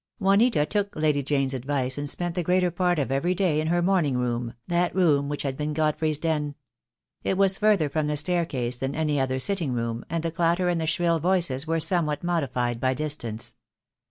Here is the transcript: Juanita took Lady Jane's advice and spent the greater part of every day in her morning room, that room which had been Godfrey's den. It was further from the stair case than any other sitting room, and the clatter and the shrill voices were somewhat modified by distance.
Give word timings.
Juanita 0.17 0.65
took 0.65 0.95
Lady 0.95 1.21
Jane's 1.21 1.53
advice 1.53 1.95
and 1.95 2.09
spent 2.09 2.33
the 2.33 2.41
greater 2.41 2.71
part 2.71 2.97
of 2.97 3.11
every 3.11 3.35
day 3.35 3.61
in 3.61 3.67
her 3.67 3.83
morning 3.83 4.17
room, 4.17 4.55
that 4.67 4.95
room 4.95 5.29
which 5.29 5.43
had 5.43 5.55
been 5.55 5.73
Godfrey's 5.73 6.17
den. 6.17 6.55
It 7.23 7.37
was 7.37 7.59
further 7.59 7.87
from 7.87 8.07
the 8.07 8.17
stair 8.17 8.47
case 8.47 8.79
than 8.79 8.95
any 8.95 9.19
other 9.19 9.37
sitting 9.37 9.73
room, 9.73 10.03
and 10.09 10.23
the 10.23 10.31
clatter 10.31 10.69
and 10.69 10.81
the 10.81 10.87
shrill 10.87 11.19
voices 11.19 11.67
were 11.67 11.79
somewhat 11.79 12.23
modified 12.23 12.79
by 12.79 12.95
distance. 12.95 13.57